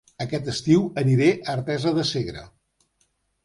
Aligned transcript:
Aquest 0.23 0.47
estiu 0.53 0.87
aniré 1.03 1.29
a 1.45 1.53
Artesa 1.57 1.95
de 2.01 2.09
Segre 2.15 2.49